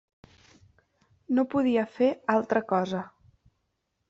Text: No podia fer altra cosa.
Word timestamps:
No 1.39 1.45
podia 1.51 1.85
fer 1.99 2.09
altra 2.37 2.65
cosa. 2.73 3.05